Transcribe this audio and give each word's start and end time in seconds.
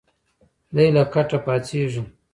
دی 0.75 0.87
له 0.95 1.03
کټه 1.13 1.37
پاڅېږي. 1.45 2.01